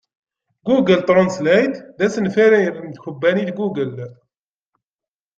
[0.67, 2.51] Google Translate d asenfaṛ
[2.87, 4.07] n tkebbanit Google.